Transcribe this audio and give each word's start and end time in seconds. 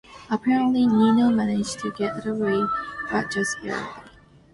Apparently, 0.31 0.87
Nino 0.87 1.29
managed 1.29 1.77
to 1.81 1.91
get 1.91 2.25
away 2.25 2.59
but 3.11 3.29
just 3.29 3.55
barely. 3.61 3.87